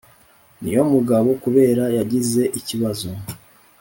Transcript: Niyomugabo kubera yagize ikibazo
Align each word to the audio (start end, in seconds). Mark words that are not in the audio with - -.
Niyomugabo 0.61 1.29
kubera 1.43 1.83
yagize 1.97 2.41
ikibazo 2.59 3.09